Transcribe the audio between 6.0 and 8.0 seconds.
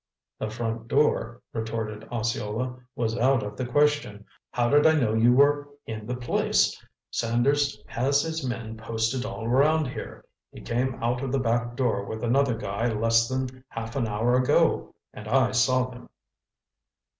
the place? Sanders